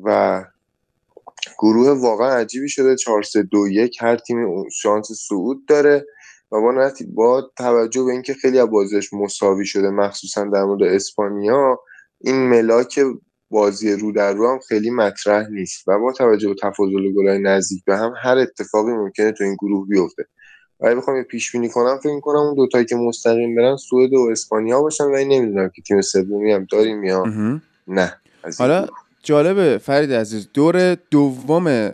[0.04, 0.44] و
[1.60, 6.06] گروه واقعا عجیبی شده 4 3 2 1 هر تیم شانس صعود داره
[6.52, 11.80] و با, با توجه به اینکه خیلی از بازیش مساوی شده مخصوصا در مورد اسپانیا
[12.22, 13.00] این ملاک
[13.54, 17.86] بازی رو در رو هم خیلی مطرح نیست و با توجه به تفاضل گلای نزدیک
[17.86, 20.26] به هم هر اتفاقی ممکنه تو این گروه بیفته.
[20.80, 24.30] و اگه بخوام پیش بینی کنم فکر کنم اون دوتایی که مستقیم برن سوئد و
[24.32, 27.24] اسپانیا باشن و نمی‌دونم که تیم سومی هم داریم یا
[27.88, 28.14] نه.
[28.60, 28.88] حالا
[29.24, 31.92] جالبه فرید عزیز دور دوم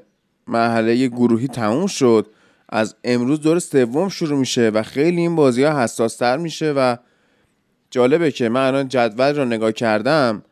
[0.47, 2.27] مرحله گروهی تموم شد.
[2.69, 6.97] از امروز دور سوم شروع میشه و خیلی این بازی ها حساس تر میشه و
[7.91, 10.43] جالبه که من الان جدول رو نگاه کردم.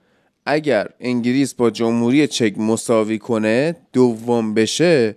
[0.47, 5.15] اگر انگلیس با جمهوری چک مساوی کنه دوم بشه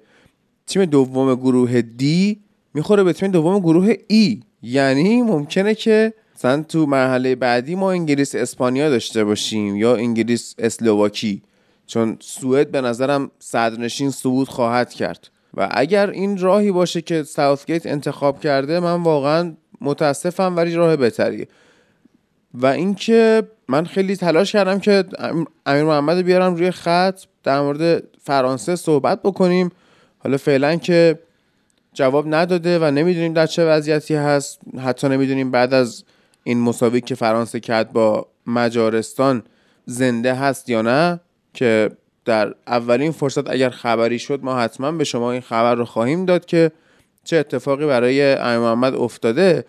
[0.67, 2.41] تیم دوم گروه دی
[2.75, 8.35] می‌خوره به تیم دوم گروه ای یعنی ممکنه که مثلا تو مرحله بعدی ما انگلیس
[8.35, 11.43] اسپانیا داشته باشیم یا انگلیس اسلوواکی
[11.87, 15.29] چون سوئد به نظرم صدرنشین صعود خواهد کرد.
[15.55, 21.49] و اگر این راهی باشه که ساوثگیت انتخاب کرده من واقعا متاسفم ولی راه بهتریه.
[22.55, 25.05] و اینکه من خیلی تلاش کردم که
[25.67, 29.71] امیر محمد بیارم روی خط در مورد فرانسه صحبت بکنیم.
[30.19, 31.19] حالا فعلا که
[31.93, 34.61] جواب نداده و نمی‌دونیم در چه وضعیتی هست.
[34.85, 36.05] حتی نمی‌دونیم بعد از
[36.45, 39.43] این مسابقه که فرانسه کرد با مجارستان
[39.87, 41.21] زنده هست یا نه
[41.55, 41.91] که
[42.25, 46.45] در اولین فرصت اگر خبری شد ما حتما به شما این خبر رو خواهیم داد
[46.45, 46.73] که
[47.25, 49.65] چه اتفاقی برای امیر محمد افتاده.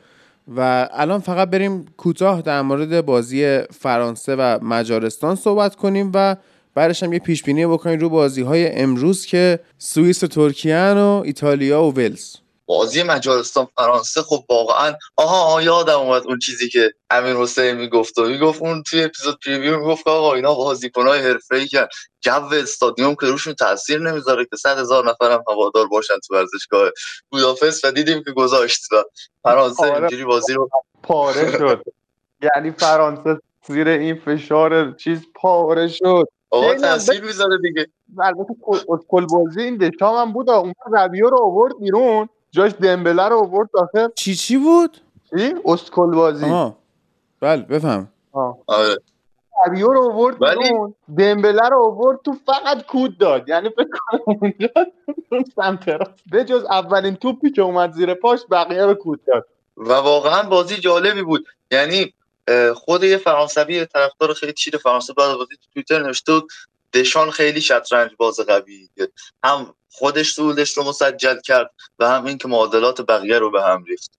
[0.47, 6.35] و الان فقط بریم کوتاه در مورد بازی فرانسه و مجارستان صحبت کنیم و
[6.75, 11.21] بعدش هم یه پیش بینی بکنیم رو بازی های امروز که سوئیس و ترکیه و
[11.25, 12.35] ایتالیا و ولز.
[12.71, 18.17] بازی مجارستان فرانسه خب واقعا آها آها یادم اومد اون چیزی که امیر حسین می‌گفت
[18.17, 21.87] و می‌گفت اون توی اپیزود پریویو می‌گفت آقا اینا بازیکنای حرفه‌ای که
[22.21, 26.89] جو استادیوم که روشون تاثیر نمی‌ذاره که صد هزار نفرم هوادار باشن تو ورزشگاه
[27.31, 29.03] بوداپست و دیدیم که گذاشت و
[29.43, 29.99] فرانسه آره.
[29.99, 30.69] اینجوری بازی رو
[31.03, 31.83] پاره شد.
[32.55, 36.27] یعنی فرانسه زیر این فشار چیز پاره شد.
[36.49, 37.87] آقا تاثیر می‌ذاره دیگه.
[38.19, 38.53] البته
[39.07, 42.29] کل بازی این دشام هم بود اون ربیو رو آورد بیرون.
[42.51, 44.97] جاش دمبله رو آورد داخل چی چی بود؟
[45.29, 46.77] چی؟ اسکل بازی آها
[47.39, 48.07] بله بفهم.
[48.31, 48.57] آه.
[48.67, 48.97] آره.
[49.67, 53.49] ربیو رو آورد ولی- دمبله رو آورد تو فقط کود داد.
[53.49, 54.69] یعنی فکر کنم اونجا
[55.31, 56.11] اون سمت راست.
[56.31, 59.45] به جز اولین توپی که اومد زیر پاش بقیه رو کود داد.
[59.77, 61.45] و واقعا بازی جالبی بود.
[61.71, 62.13] یعنی
[62.75, 66.47] خود یه فرانسوی طرفدار خیلی چیر فرانسه بعد از بازی تو توییتر نوشته بود
[66.93, 68.89] دشان خیلی شطرنج باز قوی.
[69.43, 74.11] هم خودش سودش رو مسجل کرد و هم اینکه معادلات بقیه رو به هم ریخت.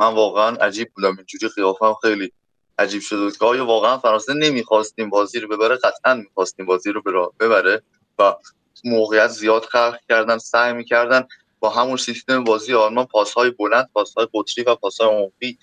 [0.00, 1.16] من واقعا عجیب بودم.
[1.16, 2.32] اینجوری قیافم خیلی
[2.78, 7.02] عجیب شده که آیا واقعا فرانسه نمی‌خواستیم بازی رو ببره؟ قطعا می‌خواستیم بازی رو
[7.40, 7.82] ببره
[8.18, 8.34] و
[8.84, 11.28] موقعیت زیاد خلق کردن سعی می‌کردن
[11.60, 15.58] با همون سیستم بازی آلمان پاسهای بلند پاسهای قطری و پاسهای عمقی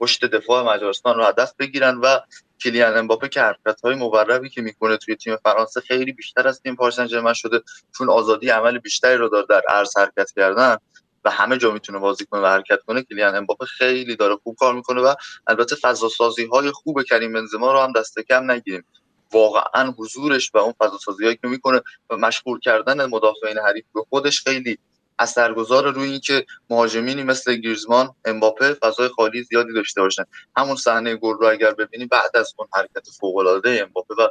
[0.00, 2.20] پشت دفاع مجارستان رو هدف بگیرن و
[2.62, 6.96] کلیان امباپه که حرکت‌های مبربی که می‌کنه توی تیم فرانسه خیلی بیشتر از تیم پاریس
[6.96, 7.62] سن شده
[7.98, 10.76] چون آزادی عمل بیشتری رو داره در عرض حرکت کردن
[11.24, 14.74] و همه جا می‌تونه بازی کنه و حرکت کنه کلیان امباپه خیلی داره خوب کار
[14.74, 15.14] می‌کنه و
[15.46, 18.84] البته فضا سازی های خوب کریم بنزما رو هم دست کم نگیریم.
[19.32, 24.00] واقعا حضورش و اون فضا سازی هایی که می‌کنه و مشغول کردن مدافعین حریف به
[24.08, 24.78] خودش خیلی
[25.20, 30.24] اثرگذار روی اینکه مهاجمینی مثل گریزمان امباپه فضای خالی زیادی داشته باشن.
[30.56, 34.28] همون صحنه گل رو اگر ببینی بعد از اون حرکت فوق العاده امباپه و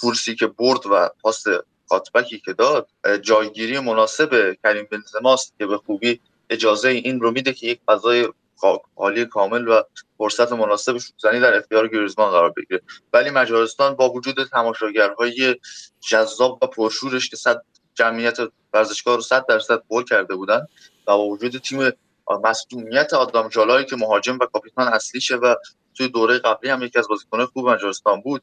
[0.00, 1.44] فورسی که برد و پاس
[1.88, 2.88] کاتبکی که داد
[3.22, 8.28] جایگیری مناسب کریم بنزماست که به خوبی اجازه این رو میده که یک فضای
[8.96, 9.82] خالی کامل و
[10.18, 12.80] فرصت مناسب شوتزنی در اختیار گریزمان قرار بگیره.
[13.12, 15.56] ولی مجارستان با وجود تماشاگرهای
[16.10, 17.62] جذاب و پرشورش که صد
[17.98, 18.36] جمعیت
[18.72, 20.66] ورزشگاه رو 100 درصد پر کرده بودن
[21.06, 21.92] و با وجود تیم
[22.44, 25.54] مصدومیت آدام جالایی که مهاجم و کاپیتان اصلیشه و
[25.94, 28.42] توی دوره قبلی هم یکی از بازیکنان خوب مجارستان بود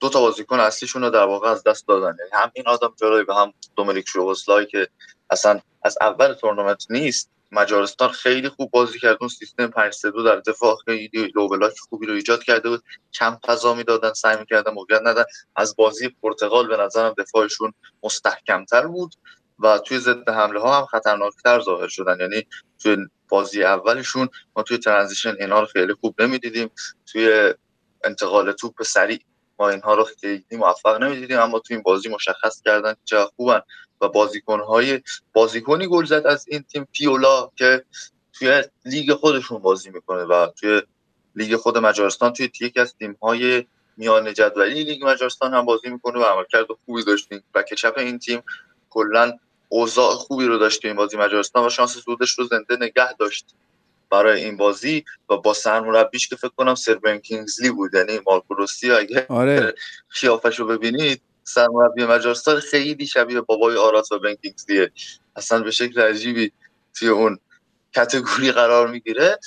[0.00, 2.16] دو تا بازیکن اصلیشون رو در واقع از دست دادن.
[2.18, 4.88] یعنی هم این آدام سالایی و هم دومینیک شوبوسلای که
[5.30, 9.16] اصلا از اول تورنمنت نیست مجارستان خیلی خوب بازی کرد.
[9.20, 12.82] اون سیستم 5 3 2 در دفاع خیلی low block خوبی رو ایجاد کرده بود.
[13.14, 15.24] کم فضا می‌دادن سعی می‌کردن موقعیت ندن
[15.56, 19.14] از بازی پرتغال به نظرم دفاعشون مستحکمتر بود
[19.58, 22.20] و توی ضد حمله ها هم خطرناکتر ظاهر شدن.
[22.20, 22.46] یعنی
[22.82, 22.96] توی
[23.28, 26.70] بازی اولشون ما توی transition اینا رو خیلی خوب نمی‌دیدیم.
[27.06, 27.54] توی
[28.04, 29.20] انتقال توپ سریع
[29.60, 33.60] ما اینها رو خیلی موفق نمی‌دیدیم اما توی این بازی مشخص کردن که چقدر خوبن
[34.00, 35.00] و بازیکنهای
[35.32, 37.84] بازیکنی گل زد از این تیم پیولا که
[38.32, 40.82] توی لیگ خودشون بازی می‌کنه و توی
[41.36, 46.22] لیگ خود مجارستان توی یکی از تیم‌های میان جدولی لیگ مجارستان هم بازی می‌کنه و
[46.22, 48.42] عملکرد خوبی داشتیم و چپ این تیم
[48.90, 53.54] کلا اوضاع خوبی رو داشت این بازی مجارستان و شانس صعودش رو زنده نگه داشت.
[54.10, 57.94] برای این بازی و با سرمربیش که فکر کنم سر بن کینگزلی بود.
[57.94, 59.74] یعنی مارکو روسی اگه آره.
[60.58, 64.92] رو ببینید سرمربی مجارستان خیلی شبیه بابای آرات و بن کینگزلیه.
[65.36, 66.52] اصلا به شکل عجیبی
[66.94, 67.38] توی اون
[67.94, 69.38] کتگوری قرار می‌گیره.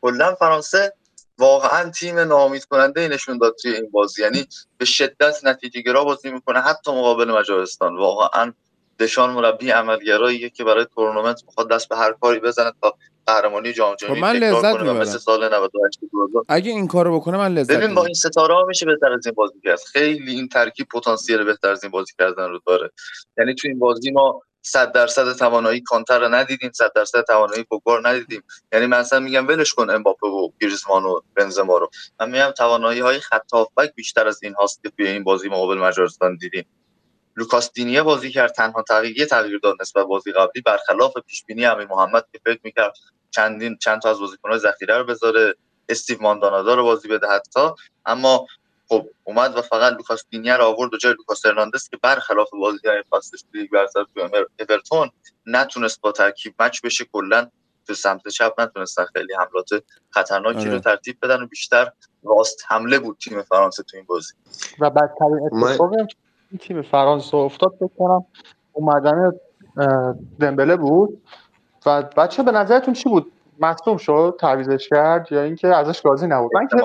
[0.00, 0.92] کلا فرانسه
[1.38, 4.22] واقعا تیم ناامید کننده ای نشون داد توی این بازی.
[4.22, 8.52] یعنی به شدت نتیجه گرا بازی می‌کنه حتی مقابل مجارستان واقعا
[8.98, 13.94] دشان مربی عملگراییه که برای تورنمنت می‌خواد دست به هر کاری بزنه تا قهرمانی جام
[13.94, 14.96] جهانی خب من لذت می‌برم.
[14.96, 18.64] مثل سال 98 2000 اگه این کارو بکنه من لذت ببین با این ستاره ها
[18.64, 19.80] میشه بهتر از این بازی کرد.
[19.92, 22.90] خیلی این ترکیب پتانسیل بهتر از این بازی کردن رو داره.
[23.38, 28.00] یعنی تو این بازی ما 100 درصد توانایی کانتر رو ندیدیم 100 درصد توانایی پوگبا
[28.00, 28.42] ندیدیم.
[28.72, 31.90] یعنی من اصلا میگم ولش کن امباپه و گریزمان و بنزما رو.
[32.20, 33.50] من میگم توانایی های خط
[33.94, 36.64] بیشتر از این هاست که توی این بازی مقابل مجارستان دیدیم.
[37.36, 40.62] لوکاس دینیه بازی کرد تنها تغییر یه تغییر داد نسبت بازی قبلی.
[40.62, 42.94] برخلاف پیش بینی امیر محمد که فکر می‌کرد
[43.30, 45.54] چندین چند تا از بازیکن‌های ذخیره رو بذاره
[45.88, 47.68] استیو ماندانادا رو بازی بده حتی.
[48.06, 48.46] اما
[48.88, 52.88] خب اومد و فقط لوکاس دینیه رو آورد و جای لوکاس هرناندز که برخلاف بازی
[52.88, 54.28] های فصلش لیگ برتر تو
[54.60, 55.10] اورتون
[55.46, 57.04] نتونست با ترکیب match بشه.
[57.12, 57.48] کلا
[57.86, 60.70] به سمت چپ نتونستن خیلی حملات خطرناکی آره.
[60.70, 61.92] رو ترتیب بدن و بیشتر
[62.24, 64.32] راست حمله بود تیم فرانسه تو این بازی.
[64.78, 66.06] و بدترین اتفاقی هم
[66.58, 68.24] که این تیم فرانسه افتاد فکر کنم
[68.72, 69.32] اومدن
[70.40, 71.22] دمبله بود.
[71.86, 76.50] و بچه به نظرتون چی بود؟ مصدوم شد؟ تعویزش کرد؟ یا اینکه ازش راضی نبود؟
[76.54, 76.76] من که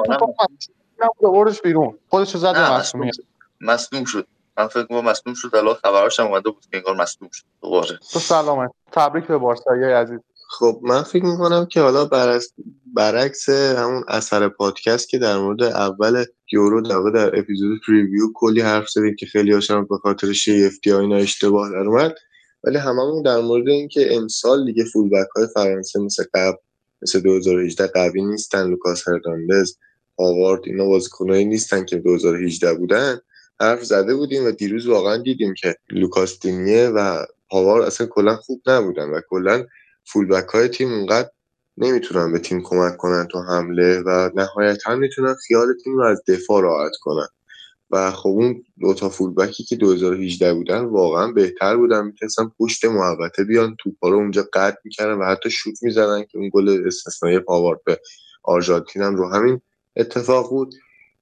[1.00, 1.98] نبود بیرون.
[2.10, 3.24] خودش رو زد مصدوم شد.
[3.62, 4.28] مصدوم شد.
[4.58, 5.56] من فکر کنم مصدوم شد.
[5.56, 7.46] الان خبراش هم اومده بود که انگار مصدوم شد.
[7.62, 7.98] دوباره.
[8.12, 8.72] تو سلامت.
[8.92, 10.20] تبریک به بارسایی عزیز.
[10.50, 12.54] خب من فکر می‌کنم که حالا برعکس,
[12.94, 18.90] برعکس همون اثر پادکست که در مورد اول یورو در در اپیزود preview کلی حرف
[18.90, 22.16] زدیم که خیلی هاشم به خاطر شیفتی ها اینا اشتباه در اومد.
[22.64, 26.58] ولی هممون در مورد اینکه امسال دیگه fullback های فرانسه مثل قبل
[27.02, 29.76] مثل 2018 قوی نیستن لوکاس هرناندز
[30.20, 33.20] پاوارد اینا بازیکنایی نیستن که 2018 بودن.
[33.60, 38.62] حرف زده بودیم و دیروز واقعا دیدیم که لوکاس دینیه و پاوارد اصلا کلا خوب
[38.68, 39.66] نبودن و کلا
[40.08, 41.30] fullback های تیم اونقدر
[41.78, 46.62] نمی‌تونن به تیم کمک کنن تو حمله و نهایتا می‌تونن خیال تیم رو از دفاع
[46.62, 47.28] راحت کنن.
[47.92, 52.06] و خب اون دوتا فولبکی که 2018 بودن واقعا بهتر بودن.
[52.06, 56.50] می‌تونستن پشت محوطه بیان توپا رو اونجا قطع می‌کردن و حتی شوت می‌زدن که اون
[56.54, 58.00] گل استثنایی پاوارد به
[58.44, 59.30] آرژانتین هم رو.
[59.30, 59.62] همین
[59.96, 60.76] اتفاق بود.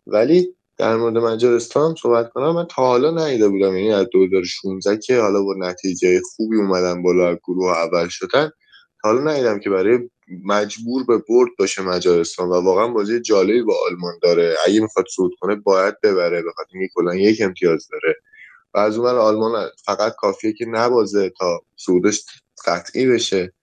[0.07, 2.55] ولی در مورد مجارستان صحبت کنم.
[2.55, 3.75] من تا حالا ندیده بودم.
[3.75, 8.64] یعنی از 2016 که حالا با نتیجه خوبی اومدن بالا گروه اول شدن تا
[9.05, 10.09] حالا ندیدم که برای
[10.43, 14.55] مجبور به برد باشه مجارستان و واقعا بازی جالبی با آلمان داره.
[14.67, 16.41] اگه می‌خواد صعود کنه باید ببره.
[16.41, 18.15] بخاطر اینکه کلا یک امتیاز داره.
[18.73, 22.25] و از اون آلمان فقط کافیه که نبازه تا صعودش
[22.65, 23.53] قطعی بشه.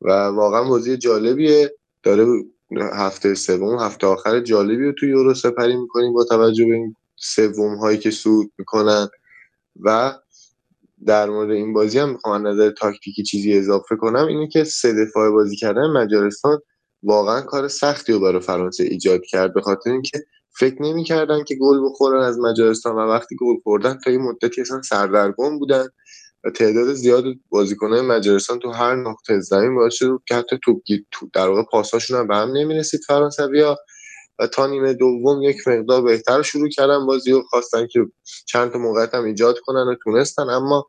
[0.00, 1.74] و واقعا بازی جالبیه.
[2.02, 2.26] داره
[2.92, 7.76] هفته سوم هفته آخر جالبی رو توی یورو سپری می‌کنیم با توجه به این سوم
[7.76, 9.08] هایی که صعود می‌کنن.
[9.80, 10.12] و
[11.06, 15.30] در مورد این بازی هم می‌خوام نظر تاکتیکی چیزی اضافه کنم اینه که سه دفاع
[15.30, 16.58] بازی کردن مجارستان
[17.02, 20.18] واقعا کار سختی رو برای فرانسه ایجاد کرد به خاطر اینکه
[20.58, 24.82] فکر نمی‌کردن که گل بخورن از مجارستان و وقتی گل خوردن تا این مدتی اصلا
[24.82, 25.86] سردرگم بودن
[26.44, 30.56] و تعداد زیاد بازیکنهای مجارستان تو هر نقطه زمین باعث شد که حتی
[31.10, 33.76] تو در واقع پاساشون هم به هم نمی‌رسید فرانسویا.
[34.38, 37.06] و تا نیمه دوم یک مقدار بهتر شروع کردن.
[37.06, 38.00] بازی و خواستن که
[38.46, 40.42] چند تا موقعیت هم ایجاد کنن و تونستن.
[40.42, 40.86] اما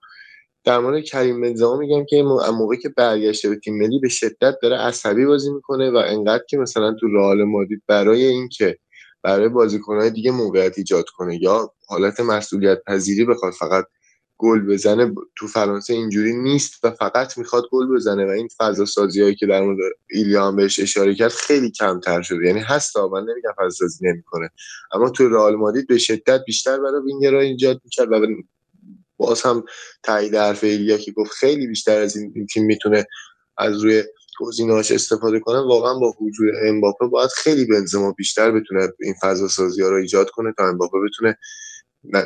[0.63, 4.77] در مورد کریم بنزما میگم که موقعی که برگشته به تیم ملی به شدت داره
[4.77, 8.77] عصبی بازی می‌کنه و انقدر که مثلا تو رئال مادرید برای اینکه
[9.23, 13.85] برای بازیکنهای دیگه موقعیت ایجاد کنه یا حالت مسئولیت پذیری بخواد فقط
[14.37, 19.21] گل بزنه تو فرانسه اینجوری نیست و فقط می‌خواد گل بزنه و این فضا سازی
[19.21, 19.77] هایی که در مورد
[20.09, 22.45] ایلیا بهش اشاره کرد خیلی کمتر شده.
[22.45, 24.49] یعنی هست من نمیگم فضا سازی نمی‌کنه.
[24.93, 28.27] اما تو رئال مادرید به شدت بیشتر برای وینگرها ایجاد می‌کرد و
[29.17, 29.63] باز هم
[30.03, 33.05] تایید حرف ایلیا که گفت خیلی بیشتر از این تیم می‌تونه
[33.57, 34.03] از روی
[34.39, 39.81] گزینه‌هاش استفاده کنه واقعا با حضور امباپه باید خیلی بنزما بیشتر بتونه این فضا سازی
[39.81, 41.37] ها رو ایجاد کنه تا امباپه بتونه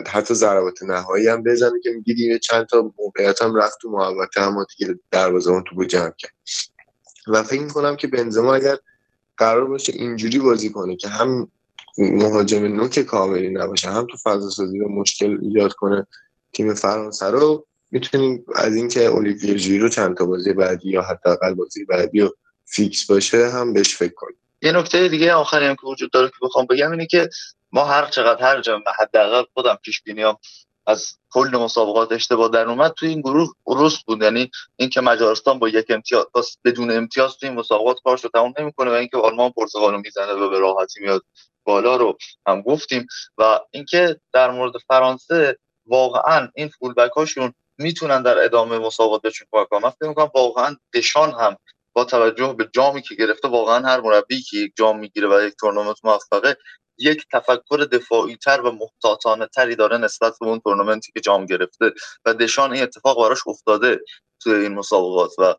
[0.08, 4.66] حتی ضربات نهایی هم بزنه که میگیدیم چند تا موقعیت هم رفت تو محوطه اما
[4.78, 6.34] دیگه دروازه‌بان توپو جمع کرد.
[7.28, 8.78] و فکر می‌کنم که بنزما اگر
[9.38, 11.52] قرار باشه اینجوری بازی کنه که هم
[11.98, 16.08] مهاجم نوک کاملی نباشه هم تو فضا سازی رو مشکل ایجاد کنه
[16.54, 21.86] تیم فرانسه رو می‌تونیم از اینکه اولیویر ژیرو چند تا بازی بعدی یا حداقل بازی
[21.86, 24.38] بعدی رو فیکس باشه هم بهش فکر کنیم.
[24.62, 27.30] یه نکته دیگه آخری هم که وجود داره که بخوام بگم اینه که
[27.72, 30.38] ما هر چقدر هر جا حداقل خودم پیش بینیام
[30.88, 34.24] از کل مسابقات اشتباه در اومد تو این گروه درست بود.
[34.24, 36.26] یعنی اینکه مجارستان با یک امتیاز
[36.66, 40.32] بدون امتیاز تو این مسابقات کارش رو تمام نمی‌کنه و اینکه آلمان پرتغال رو می‌زنه
[40.32, 41.24] و به راحتی میاد
[41.64, 43.08] بالا رو هم گفتیم.
[43.38, 49.70] و اینکه در مورد فرانسه واقعا این فولبک هاشون می‌تونن در ادامه مسابقات بهشون کمک
[49.70, 49.84] کنن.
[49.84, 51.58] من فکر می‌کنم واقعا دشان هم
[51.94, 55.54] با توجه به جامی که گرفته واقعا هر مربی که یک جام می‌گیره و یک
[55.60, 56.58] تورنمنت موفقه
[57.00, 61.94] یک تفکر دفاعی تر و محتاطانه تری داره نسبت به اون تورنمنتی که جام گرفته
[62.26, 64.00] و دشان این اتفاق براش افتاده
[64.40, 65.56] توی این مسابقات و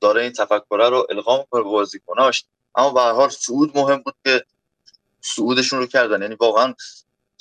[0.00, 2.44] داره این تفکر رو القا می‌کنه به بازیکناش.
[2.74, 4.44] اما به هر حال صعود مهم بود که
[5.20, 6.22] صعودشون رو کردن.
[6.22, 6.74] یعنی واقعا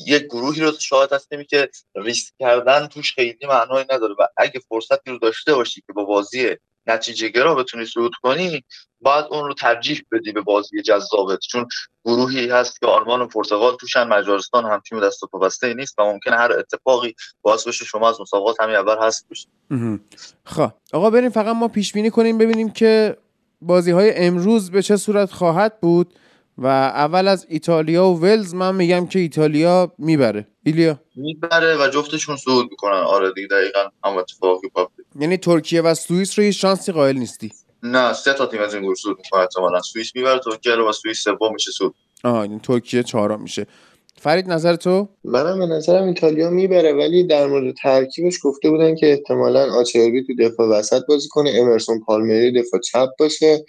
[0.08, 5.12] یک گروهی رو شاهد هستیم که ریسک کردن توش خیلی معنایی نداره و اگه فرصتی
[5.12, 6.58] رو داشته باشی که با بازی
[6.88, 8.64] نتیجه گرا بتونی صعود کنی
[9.02, 11.40] باید اون رو ترجیح بدی به بازی جذابت.
[11.40, 11.68] چون
[12.06, 16.00] گروهی هست که آلمان و پرتغال توشن مجارستان هم تیم دست و پا بسته نیست
[16.00, 19.48] و ممکنه هر اتفاقی باعث بشه شما از مسابقات همین اول هست بشه
[20.44, 23.18] خب آقا بریم فقط ما پیش بینی کنیم ببینیم که
[23.62, 26.14] بازی های امروز به چه صورت خواهد بود.
[26.62, 30.47] و اول از ایتالیا و ولز من میگم که ایتالیا می‌بره.
[30.64, 32.93] ایلیا؟ می‌بره و جفتشون صعود می‌کنن.
[32.93, 37.51] آره دیگه دقیقا هم اتفاقی پاپ یعنی ترکیه و سوئیس رو هیچ شانسی قائل نیستی؟
[37.84, 40.91] نه سه تا تیم از این گروه صعود می‌کنه احتمالاً سوئیس می‌بره ترکیه رو و
[40.91, 41.95] سوئیس سوم میشه صعود.
[42.24, 43.68] آها این ترکیه چهارم میشه.
[44.20, 49.11] فرید نظر تو؟ منم به نظرم ایتالیا می‌بره ولی در مورد ترکیبش گفته بودن که
[49.11, 53.65] احتمالا آچربی تو دفاع وسط بازی کنه امرسون پالمری دفاع چپ باشه.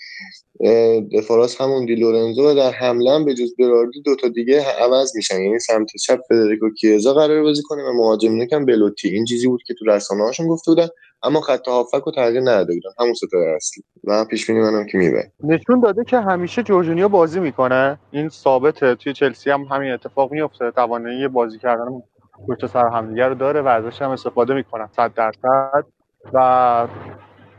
[1.12, 5.42] دفاراس همون دی لورنزو در حمله به جز براردی دو تا دیگه عوض میشن.
[5.42, 9.08] یعنی سمت چپ فدریکو کیزا قرار بازی کنه و مهاجم هم بلوتی.
[9.08, 10.88] این چیزی بود که تو رسانه هاشون گفته بودن.
[11.22, 12.90] اما خط هافک رو تغییر نداده بودن.
[12.98, 13.84] همون ستاره اصلی.
[14.04, 17.98] و پیش بینی منم که می‌بره نشون داده که همیشه جورجینیو بازی می‌کنه.
[18.10, 18.94] این ثابته.
[18.94, 21.84] توی چلسی هم همین اتفاق میفته توانایی بازی کردن
[22.48, 24.88] پشت سر همدیگه رو داره و ازش هم استفاده می‌کنن.
[24.96, 25.84] 100 درصد.
[26.32, 26.88] و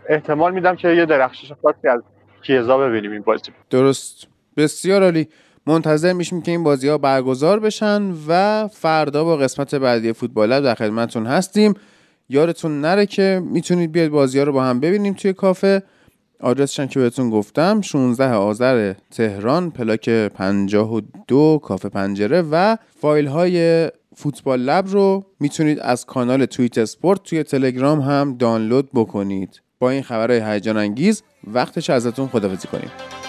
[0.10, 2.02] احتمال میدم که یه درخشش خاصی از
[2.44, 3.52] کیزا ببینیم این بازی.
[3.70, 4.28] درست.
[4.58, 5.28] بسیار عالی.
[5.68, 10.76] منتظر میشیم که این بازی ها برگزار بشن و فردا با قسمت بعدی فوتبال در
[10.76, 11.74] خدمتتون هستیم.
[12.32, 15.84] یادتون نره که می‌تونید بیاید بازی ها رو با هم ببینیم توی کافه.
[16.40, 24.60] آدرسشن که بهتون گفتم 16 آذر تهران پلاک 52 کافه پنجره و فایل های فوتبال
[24.62, 29.62] لب رو می‌تونید از کانال تویت اسپورت توی تلگرام هم دانلود بکنید.
[29.80, 33.21] با این خبرهای هیجان انگیز وقتش ازتون خدافزی کنیم.